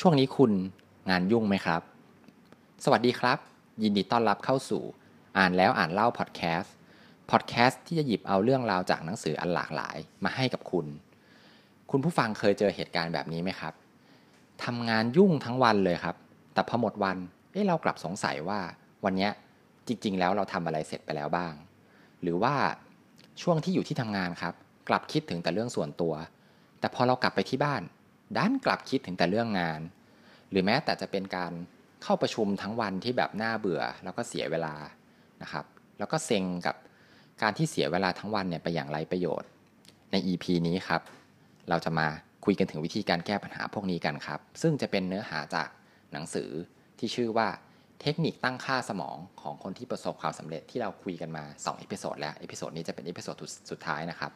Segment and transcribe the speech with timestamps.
[0.00, 0.52] ช่วงนี้คุณ
[1.10, 1.82] งานยุ่งไหมครับ
[2.84, 3.38] สวัสดีครับ
[3.82, 4.82] ยินดีต้อนรับเข้าสู่
[5.38, 6.74] อ่านแล้วอ่านเล่าพอดแคสต์
[7.30, 10.86] พอดแคสต์ที่จะหยิบเอาเรื่องราวจากหนังสืออันหลากหลายมาให้กับคุณ
[11.90, 13.74] คุณผู้ฟังเคยเจอเหตุการณ์แบบนี้ไหมครับ
[14.64, 16.16] ทำงานยุ่งทั้งวันเลยครับ
[16.54, 17.16] แต่พอหมดวัน
[17.52, 18.60] เอ้เรากลับสงสัยว่า
[19.04, 19.28] วันนี้
[19.86, 21.52] จริง ๆ แล้วเราทำอะไรเสร็จไปแล้วบ้าง
[22.22, 22.54] หรือว่า
[23.42, 24.54] ช่วงที่อยู่ที่ทำงานครับ
[24.88, 26.14] กลับคิดถึงแต่เรื่องส่วนตัว
[26.80, 27.82] แต่พอเรากลับไปที่บ้าน
[28.38, 29.80] ดันกลับคิดถึงแต่เรื่องงาน
[30.50, 31.52] หรือแม้แต่จะเป็นการ
[32.02, 34.74] เข้าประชุมทั้งวันที่แบบน่าเบื่อ แล้วก็เสียเวลา
[35.42, 35.64] นะครับ
[35.98, 36.76] แล้วก็เซ็งกับ
[37.42, 39.48] การที่เสียเวลาทั้งวันเนี่ยไปอย่างไร้ประโยชน์
[40.12, 41.02] ใน EP นี้ครับ
[41.68, 42.06] เราจะมา
[42.44, 45.68] คุยกันถึงวิธีการแก้ปัญหาพวกนี้กันครับ ซึ่งจะเป็นเนื้อหาจาก
[46.12, 46.50] หนังสือ
[46.98, 47.48] ที่ชื่อว่า
[48.00, 53.34] เทคนิคตั้งค่าสมองของคนที่ประสบความสำเร็จที่เราคุยกันมา2 episode แล้ว episode นี้จะเป็น episode
[53.70, 54.32] สุดท้ายนะครับ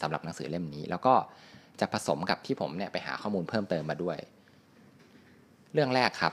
[0.00, 1.14] สำหรับหนังสือเล่มนี้ แล้วก็
[1.80, 4.18] จะผสมกับที่ผมเนี่ยไปหาข้อมูลเพิ่มเติมมาด้วย
[5.72, 6.32] เรื่องแรกครับ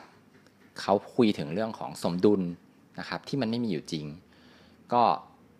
[0.81, 2.41] เขาคุยถึงเรื่องของสมดุล
[2.99, 4.05] นะครับที่มันไม่มีอยู่จริง
[4.93, 5.03] ก็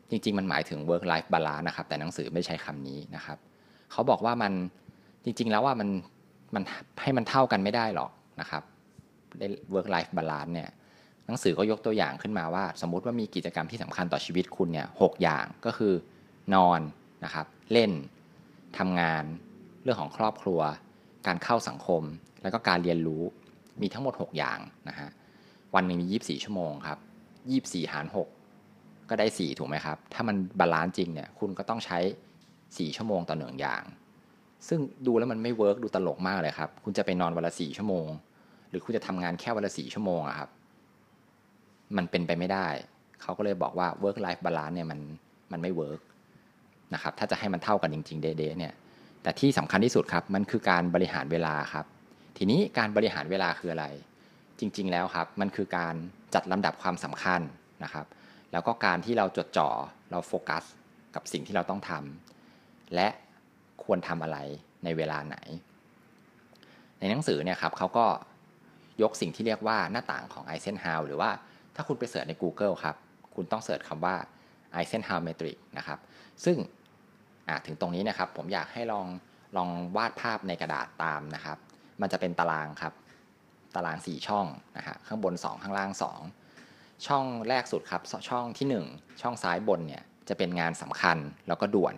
[0.10, 3.38] จริง ๆ มันหมายถึง work life balance นะครับ แต่หนังสือไม่ใช้คำนี้นะครับ
[3.92, 4.54] เขาบอกว่ามัน
[5.24, 5.90] จริง ๆ แล้วว่ามัน
[6.56, 6.64] มัน
[7.02, 8.64] ให้มันเท่ากันไม่ได้หรอกนะครับ
[9.74, 10.70] work life balance เนี่ย
[11.26, 15.94] หนังสือก็ยกตัวอย่างขึ้นมาว่า สมมุติว่ามีกิจกรรมที่สำคัญต่อชีวิตคุณเนี่ยหอย่างก็คือ
[16.54, 16.82] นอน
[17.26, 17.92] นะครับ เล่น
[18.78, 19.24] ทำงาน
[19.84, 20.60] เรื่องของครอบครัว
[21.28, 22.04] การเข้าสังคม
[22.42, 23.24] แล้วก็การเรียนรู้
[23.82, 25.10] มีทั้งหมด 6 อย่างนะฮะ
[25.76, 27.00] วันหนึ่งมี 24 ชั่วโมงครับ
[27.46, 32.00] 24 หาร 6 ก็ได้ 4 ถูกไหมครับ ถ้ามัน balance จริงเนี่ยคุณก็ต้องใช้
[32.48, 33.84] 4 ชั่วโมงต่อหนึ่งอย่าง
[34.68, 38.08] ซึ่งดูแล้วมันไม่ work ดูตลกมากเลยครับ คุณจะไปนอนวันละ 4 ชั่วโมง
[38.70, 40.50] หรือคุณจะทำงานแค่วันละ 4 ชั่วโมงอะครับ
[41.98, 42.68] มันเป็นไปไม่ได้
[43.22, 45.00] เขาก็เลยบอกว่า work life balance เนี่ยมัน
[45.52, 46.00] มันไม่เวิร์ก
[46.94, 48.74] นะครับถ้าจะให้มันเท่ากันจริง ๆ เดๆเนี่ย
[49.30, 51.86] แต่ที่สำคัญที่สุดครับมันคือการบริหารเวลาครับ
[52.38, 53.86] ทีนี้การบริหารเวลาคืออะไร
[54.60, 55.96] จริง ๆ แล้วครับ มันคือการ
[56.34, 57.42] จัดลำดับความสำคัญ
[57.84, 58.06] นะครับ
[58.52, 59.70] แล้วก็การที่เราจดจ่อ
[60.12, 60.64] เราโฟกัส
[61.16, 63.08] กับสิ่งที่เราต้องทำและ
[63.84, 64.38] ควรทำอะไร
[64.84, 65.38] ในเวลาไหน
[67.00, 68.06] ในหนังสือเนี่ยครับเขาก็
[69.02, 71.30] ยกสิ่งที่เรียกว่าหน้าต่างของไอเซนฮาวหรือว่า
[71.76, 72.96] ถ้าคุณไปเสิร์ชใน Google ครับ
[73.36, 74.16] คุณต้องเสิร์ชคำว่า
[74.76, 76.00] Eisenhower Metric นะครับ
[76.46, 76.58] ซึ่ง
[77.66, 79.08] ถึงตรงนี้นะครับผมอยากให้ลอง
[79.58, 81.58] ลองวาดภาพในกระดาษตามนะครับ
[82.02, 82.94] มันจะเป็นตารางครับ
[83.76, 84.46] ตาราง 4 ช่อง
[84.78, 85.92] นะฮะข้างบน 2 ข้างล่าง
[86.48, 91.18] 2 ช่องแรกสุดครับ ช่องที่ 1 ช่องซ้ายบนเนี่ยจะเป็นงานสำคัญ
[91.48, 91.96] แล้วก็ด่วน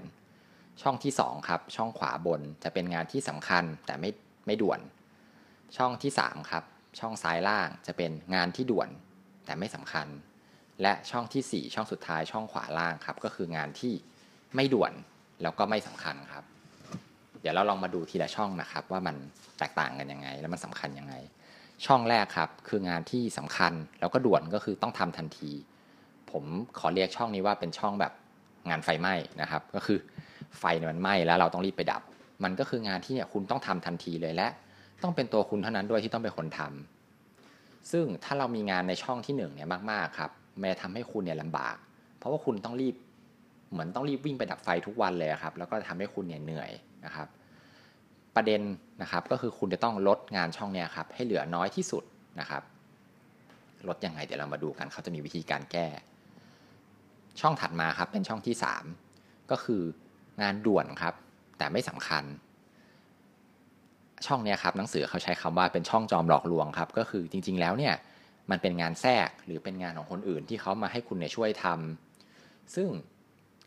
[0.81, 4.09] ช่องที่ 2 ครับ ช่องขวาบนจะเป็นงานที่สำคัญแต่ไม่
[4.45, 4.79] ไม่ด่วน
[5.78, 6.63] ช่องที่ 3 ครับ
[7.00, 8.89] ช่องซ้ายล่างจะเป็นงานที่ด่วน
[9.45, 10.07] แต่ไม่สำคัญ
[10.81, 13.94] และช่องที่ 4 ช่องสุดท้ายช่องขวาล่างครับ ก็คืองานที่
[14.56, 14.94] ไม่ด่วน
[15.41, 16.44] แล้วก็ไม่สำคัญครับ
[17.41, 19.16] เดี๋ยวเราลองมาดูทีละช่องนะครับ ว่ามัน
[19.59, 21.16] แตกต่างกันยังไง แล้วมันสำคัญยังไง
[21.85, 25.51] ช่องแรกครับ คืองานที่สำคัญแล้วก็ด่วนก็คือต้องทำทันที
[26.31, 26.46] ผม
[26.80, 28.13] ขอเรียกช่องนี้ว่าเป็นช่องแบบ
[28.69, 30.00] งานไฟไหม้นะครับ ก็คือ
[30.59, 32.01] ไฟมันไหม้แล้วเราต้องรีบไปดับ
[32.44, 34.47] มันก็คืองานที่เนี่ยคุณต้องทำทันทีเลยและ
[35.03, 41.75] ต้องเป็นตัวคุณเท่านั้นด้วยที่ต้องเป็นคนทำซึ่งถ้าเรามีงานในช่องที่1เนี่ยมากๆครับมันจะทำให้คุณเนี่ยลำบาก
[42.18, 42.96] เพราะว่าคุณต้องรีบ
[43.72, 46.72] เหมือนต้องรีบวิ่งไปดับไฟทุกวันเลยครับ แล้วก็ทำให้คุณเนี่ยเหนื่อย
[47.06, 47.28] นะครับ
[48.36, 48.62] ประเด็น
[49.02, 52.04] นะครับก็คือคุณจะต้องลดงานช่องเนี้ยครับให้เหลือน้อยที่สุด
[52.40, 52.64] นะครับ
[53.88, 55.88] ลดยังไงเดี๋ยวเรามาดูกันเขาจะมีวิธีการแก้
[57.42, 58.56] ช่องถัดมาครับเป็นช่องที่
[59.04, 59.81] 3 ก็คือ
[60.42, 61.14] งานด่วนครับ
[61.58, 62.24] แต่ไม่สำคัญ
[64.26, 67.94] ช่องนี้ครับหนังสือเขาใช้คำว่าเป็นช่องจอมหลอกลวงครับ ก็คือจริง ๆ แล้วเนี่ย
[68.52, 72.88] มันเป็นงานแทรกหรือเป็นงานของคนอื่นที่เขามาให้คุณเนี่ยช่วยทำซึ่ง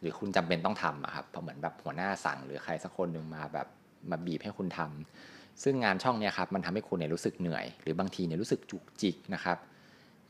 [0.04, 3.66] รือคุณจำเป็นต้องทำอะครับเพราะเหมือนแบบหัวหน้าสั่ง หรือใครสักคนหนึ่งมาแบบ
[4.10, 9.59] มาบีบให้คุณทำซึ่งงานช่องเนี้ครับมันทำให้คุณเนี่ยรู้สึกเหนื่อย หรือบางทีเนี่ยรู้สึกจุกจิกนะครับ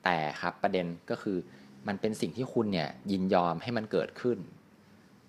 [0.05, 1.37] แต่ครับประเด็นก็คือ
[1.89, 4.39] มันเป็นสิ่งที่คุณเนี่ยยินยอมให้มันเกิดขึ้น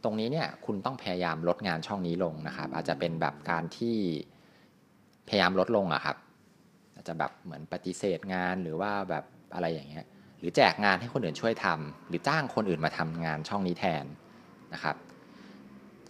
[0.04, 3.98] ตรงนี้เนี่ยคุณต้องพยายามลดงานช่องนี้ลงนะครับ อาจจะเป็นแบบการที่
[5.28, 6.18] พยายามลดลงอะครับ
[6.96, 9.24] อาจจะแบบเหมือนปฏิเสธงานหรือว่าแบบ
[9.54, 10.06] อะไรอย่างเงี้ย
[10.40, 14.06] หรือแจกงานให้คนอื่นช่วยทำหรือจ้างคนอื่นมาทำงานช่องนี้แทน
[14.74, 14.96] นะครับ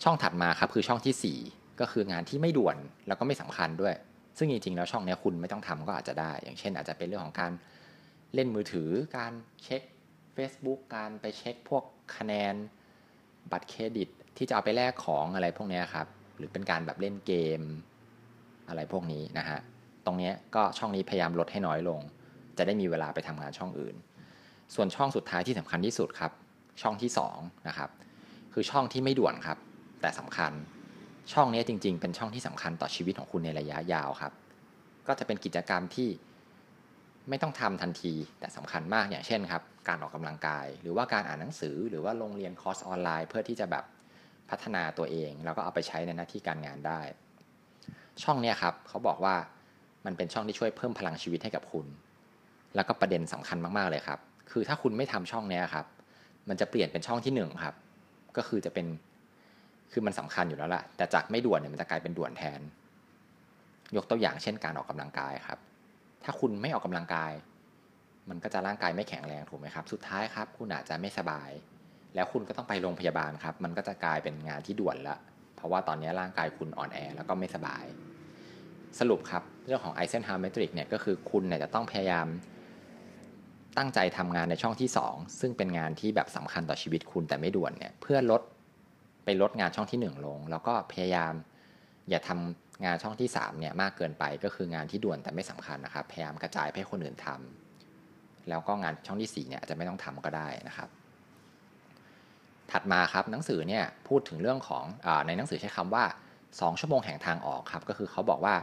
[0.03, 3.95] ช่องถัดมาครับคือช่องที่ 4 ก็คืองานที่ไม่ด่วนแล้วก็ไม่สำคัญด้วย
[4.37, 7.51] ซึ่งจริงๆแล้วช่องนี้คุณไม่ต้องทำก็อาจจะได้ อย่างเช่น อาจจะเป็นเรื่องของการ
[8.33, 9.81] เล่นมือถือ การเช็ค
[10.35, 11.83] Facebook การไปเช็คพวก
[12.17, 12.55] คะแนน
[13.51, 16.07] บัตรเครดิต ที่จะเอาไปแลกของอะไรพวกนี้ครับ
[16.37, 17.61] หรือเป็นการแบบเล่นเกม
[18.69, 19.59] อะไรพวกนี้นะฮะ
[20.05, 21.99] ตรงนี้ก็ช่องนี้พยายามลดให้น้อยลง
[22.57, 23.95] จะได้มีเวลาไปทำงานช่องอื่น
[24.75, 26.31] ส่วนช่องสุดท้ายที่สำคัญที่สุดครับ
[26.81, 27.89] ช่องที่2นะครับ
[28.57, 29.57] คือช่องที่ไม่ด่วนครับ
[30.01, 30.51] แต่สำคัญ
[31.33, 34.33] ช่องนี้จริง ๆ เป็นช่องที่สำคัญต่อชีวิตของคุณในระยะยาวครับ
[35.07, 36.09] ก็จะเป็นกิจกรรมที่
[37.29, 43.85] ไม่ต้องทำทันที แต่สำคัญมากอย่างเช่นครับ การออกกำลังกาย หรือว่าการอ่านหนังสือ หรือว่าลงเรียนคอร์สออนไลน์ เพื่อที่จะแบบ
[44.49, 47.01] พัฒนาตัวเอง แล้วก็เอาไปใช้ในหน้าที่การงานได้
[48.23, 49.35] ช่องนี้ครับเขาบอกว่า
[50.05, 51.87] มันเป็นช่องที่ช่วยเพิ่มพลังชีวิตให้กับคุณ
[52.75, 54.19] แล้วก็ประเด็นสำคัญมากๆเลยครับ
[54.51, 55.85] คือถ้าคุณไม่ทำช่องนี้ครับ
[56.49, 57.75] มันจะเปลี่ยนเป็นช่องที่1ครับ
[58.37, 58.87] ก็คือจะเป็น
[59.91, 62.61] คือมันสำคัญอยู่แล้วล่ะ แต่จากไม่ด่วนเนี่ยมันจะกลายเป็นด่วนแทน
[63.95, 65.59] ยกตัวอย่างเช่นการออกกำลังกายครับ
[66.23, 67.31] ถ้าคุณไม่ออกกำลังกาย
[68.29, 71.49] มันก็จะร่างกายไม่แข็งแรงถูกไหมครับ สุดท้ายครับ คุณอาจจะไม่สบาย
[72.15, 75.17] แล้วคุณก็ต้องไปโรงพยาบาลครับ มันก็จะกลายเป็นงานที่ด่วนละ
[75.55, 77.83] เพราะว่าตอนนี้ร่างกายคุณอ่อนแอแล้วก็ไม่สบาย
[78.99, 82.27] สรุปครับ เรื่องของ Eisenhower Metric เนี่ยก็คือคุณเนี่ยจะต้องพยายาม
[83.77, 88.41] ตั้งใจทำงานในช่องที่ 2 ซึ่งเป็นงานที่แบบสำคัญต่อชีวิตคุณแต่ไม่ด่วนเนี่ยเพื่อลด
[89.25, 91.33] ไปลดงานช่องที่ 1 ลง แล้วก็พยายาม
[92.09, 100.89] อย่าทำงานช่องที่3เนี่ยมากเกินไปก็คืองานที่ด่วนแต่ไม่สำคัญนะครับพยายามกระจายให้คนอื่นทำแล้วก็งานช่องที่4เนี่ยอาจจะไม่ต้องทำก็ได้นะครับ
[102.71, 106.05] ถัดมาครับหนังสือเนี่ยพูดถึงเรื่องของอในหนังสือใช้คำว่า
[106.43, 108.55] 2 ชั่วโมงแห่งทางออกครับก็คือเขาบอกว่า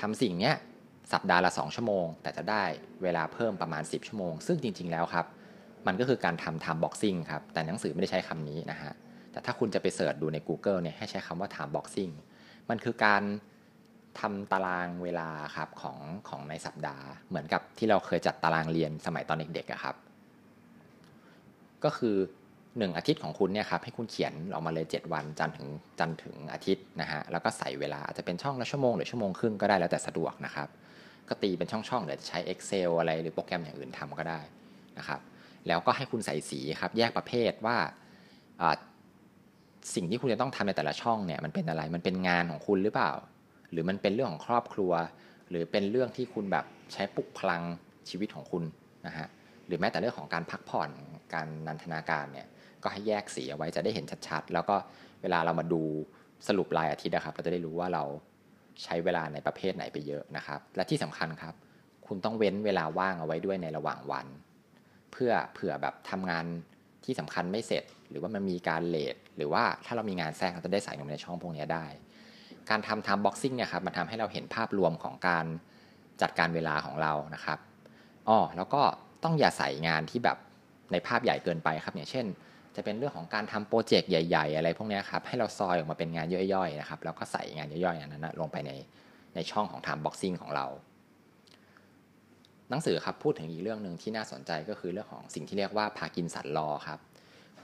[0.00, 0.54] ทำสิ่งเนี้ย
[1.12, 2.64] สัปดาห์ละ 2 ชั่วโมง แต่จะได้
[3.02, 5.26] เวลาเพิ่มประมาณ 10 ชั่วโมง ซึ่งจริง ๆ แล้วครับ
[5.86, 8.92] มันก็คือการทำ time boxing ครับ แต่หนังสือไม่ได้ใช้คำนี้นะฮะ
[9.32, 12.12] แต่ถ้าคุณจะไปเสิร์ชดูใน Google เนี่ยให้ใช้คำว่า time boxing
[12.70, 13.22] มันคือการ
[14.20, 15.98] ทำตารางเวลาครับของ
[16.28, 19.96] ของในสัปดาห์ เหมือนกับที่เราเคยจัดตารางเรียนสมัยตอนเด็กๆครับ
[21.84, 22.16] ก็คือ
[22.56, 25.68] 1 อาทิตย์ของคุณเนี่ยครับให้คุณเขียนออกมาเลย 7 วันจันถึง
[25.98, 30.68] จันถึงอาทิตย์นะฮะแล้วก็ใส่เวลาอาจจะเป็นช่องละชั่วโมงหรือชั่วโมงครึ่งก็ได้แล้วแต่สะดวกนะครับ
[31.28, 34.40] ก็ตีเป็นช่องๆหรือใช้ Excel อะไรหรือโปรแกรมอย่างอื่นทำก็ได้
[34.98, 35.20] นะครับ
[35.68, 37.76] แล้วก็ให้คุณใส่สีครับแยกประเภทว่า
[39.94, 43.12] สิ่งที่คุณจะต้องทำในแต่ละช่องเนี่ยมันเป็นอะไรมันเป็นงานของคุณหรือเปล่า
[43.70, 44.92] หรือมันเป็นเรื่องของครอบครัว
[45.50, 47.62] หรือเป็นเรื่องที่คุณแบบใช้ปลุกพลัง
[48.08, 48.64] ชีวิตของคุณ
[49.06, 49.26] นะฮะ
[49.66, 50.90] หรือแม้แต่เรื่องของการพักผ่อน
[51.34, 52.46] การนันทนาการเนี่ย
[52.82, 54.76] ก็ให้แยกสีเอาไว้จะได้เห็นชัดๆ แล้วก็
[55.22, 55.82] เวลาเรามาดู
[56.48, 58.04] สรุปรายอาทิตย์นะครับ เราจะได้รู้ว่าเรา
[58.84, 61.54] ใช้เวลาในประเภทไหนไปเยอะนะครับ และที่สำคัญครับ
[62.06, 64.26] คุณต้องเว้นเวลาว่างเอาไว้ด้วยในระหว่างวัน
[65.12, 66.44] เพื่อเผื่อแบบทำงาน
[67.04, 71.86] ที่สำคัญไม่เสร็จ หรือว่ามันมีการเลทหรือว่าถ้าเรามีงานแทรกเราจะได้ใส่ลงในช่องพวกนี้ได้
[72.70, 75.46] การทำ time boxing เนี่ยครับมันทำให้เราเห็นภาพรวมของการ
[76.22, 77.58] จัดการเวลาของเรานะครับ
[78.28, 78.82] อ๋อแล้วก็
[79.24, 80.38] ต้องอย่าใส่งานที่แบบ
[80.92, 82.26] ในภาพใหญ่เกินไปครับอย่างเช่น
[82.76, 88.72] จะเป็นเรื่องของการทำโปรเจกต์ใหญ่ ๆ อะไรพวกนี้ครับให้เราซอยออกมาเป็นงานย่อยๆนะครับแล้วก็ใส่งานย่อยๆอย่างนั้นนะลงไปใน
[89.34, 90.66] ในช่องของ time boxing ของเรา
[92.70, 96.98] หนังสือครับพูดถึงอีกเรื่องหนึ่งที่น่าสนใจก็คือเรื่องของสิ่งที่เรียกว่า Parkinson's Law ครับ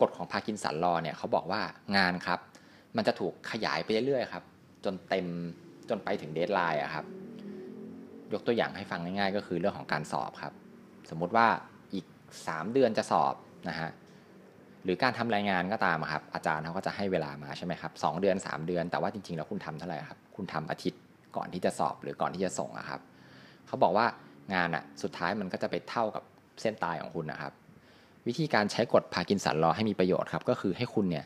[0.00, 1.60] กฎของ Parkinson's Law เนี่ยเขาบอกว่า
[1.96, 2.40] งานครับ
[2.96, 4.44] มันจะถูกขยายไปเรื่อยๆครับ
[4.84, 5.26] จนเต็ม
[5.88, 7.05] จนไปถึงเดทไลน์อะครับ
[8.32, 10.52] ยกตัวอย่างให้ฟังง่ายๆ ก็คือเรื่องของการสอบครับ
[11.10, 11.46] สมมุติว่า
[11.94, 12.06] อีก
[12.38, 13.34] 3 เดือนจะสอบ
[13.69, 13.90] นะฮะ
[14.84, 21.00] หรือการทำรายงานก็ตามครับอาจารย์เขาก็จะให้เวลามาใช่ไหมครับสเดือน 3 เดือน แต่ว่าจริงๆ แล้วคุณทำเท่าไหร่ครับ คุณทำอาทิตย์
[21.36, 23.00] ก่อนที่จะสอบหรือก่อนที่จะส่งอะครับ
[23.66, 24.06] เขาบอกว่า
[24.54, 26.22] งานอะสุดท้ายมันก็จะไปเท่ากับ
[26.60, 27.52] เส้นตายของคุณนะครับ
[28.26, 31.24] วิธีการใช้กฎพากินสันรอให้มีประโยชน์ครับ ก็คือให้คุณเนี่ย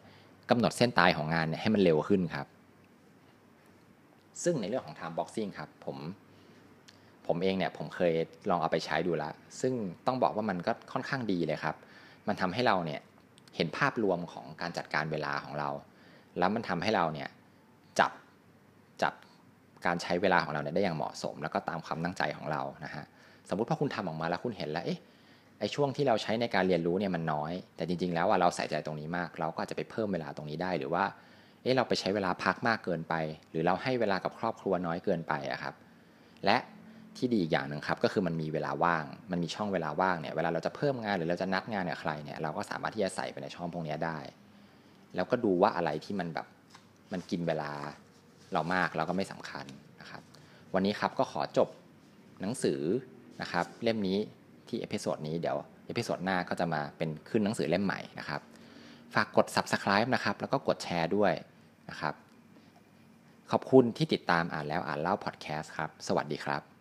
[0.51, 2.47] กำหนดเส้นตายของงานเนี่ยให้มันเร็วขึ้นครับ
[4.43, 5.99] ซึ่งในเรื่องของ time boxing ครับผม
[7.27, 8.13] ผมเองเนี่ยผมเคย
[8.51, 9.73] ลองเอาไปใช้ดูแล้วซึ่ง
[10.07, 11.75] ต้องบอกว่ามันก็ค่อนข้างดีเลยครับ
[12.29, 13.01] มันทำให้เราเนี่ย
[13.57, 15.71] เห็นภาพรวมของการจัดการเวลาของเรา
[16.39, 17.29] แล้วมันทำให้เราเนี่ย
[17.99, 18.13] จับ
[19.03, 19.13] จับ
[19.87, 23.05] การใช้เวลาของเราเนี่ยได้อย่างเหมาะสม แล้วก็ตามความตั้งใจของเรานะฮะ
[23.49, 25.01] สมมุติพอคุณทำออกมาแล้วคุณเห็นแล้วเอ๊ะ
[25.59, 31.05] ไอช่วงที่เราใช้ในการเรียนรู้เนี่ยมันน้อย แต่จริง ๆ แล้วว่าเราใส่ใจตรงนี้มาก เราก็จะไปเพิ่มเวลาตรงนี้ได้ หรือว่า
[31.63, 33.15] เอ๊ะเราไปใช้เวลาพักมากเกินไป
[33.51, 35.75] หรือเราให้เวลากับครอบครัวน้อยเกินไปอะครับ
[36.45, 36.57] และ
[37.17, 44.19] ที่ดีอีกอย่างหนึ่งครับก็คือมันมีเวลาว่าง มันมีช่องเวลาว่างเนี่ยเวลาเราจะเพิ่มงานหรือเราจะนัดงานกับใครเนี่ยเราก็สามารถที่จะใส่ไปในช่องพวกนี้ได้
[45.15, 46.47] แล้วก็ดูว่าอะไรที่มันแบบ
[47.13, 47.73] มันกินเวลา
[48.53, 49.67] เรามากเราก็ไม่สำคัญ
[50.01, 50.23] นะครับ
[50.75, 51.69] วันนี้ครับก็ขอจบ
[52.41, 52.81] หนังสือ
[53.43, 54.19] นะครับเล่มนี้
[54.69, 58.41] ที่ episode นี้เดี๋ยว episode หน้าก็จะมาเป็นขึ้นหนังสือเล่มใหม่นะครับ
[59.15, 61.33] ฝากกด subscribe นะครับแล้วก็กดแชร์ด้วย
[61.91, 62.15] นะครับ
[63.51, 66.72] ขอบคุณที่ติดตามอ่านแล้วอ่านเล่าพอดแคสต์ครับ สวัสดีครับ